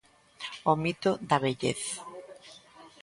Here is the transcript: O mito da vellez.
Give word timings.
O 0.71 0.73
mito 0.83 1.11
da 1.29 1.37
vellez. 1.45 1.81